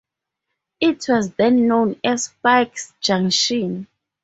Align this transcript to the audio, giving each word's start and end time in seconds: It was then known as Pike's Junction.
It 0.79 1.05
was 1.09 1.31
then 1.33 1.67
known 1.67 1.99
as 2.03 2.33
Pike's 2.41 2.91
Junction. 3.01 3.87